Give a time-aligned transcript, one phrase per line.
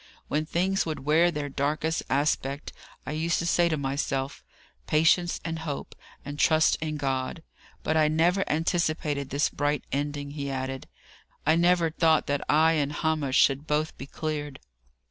[0.29, 2.73] "When things would wear their darkest aspect,
[3.05, 4.43] I used to say to myself,
[4.87, 5.93] 'Patience and hope;
[6.25, 7.43] and trust in God!'
[7.83, 10.87] But I never anticipated this bright ending," he added.
[11.45, 14.59] "I never thought that I and Hamish should both be cleared."